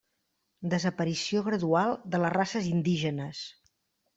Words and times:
Desaparició 0.73 1.43
gradual 1.49 1.93
de 2.15 2.23
les 2.25 2.35
races 2.39 2.71
indígenes. 2.73 3.45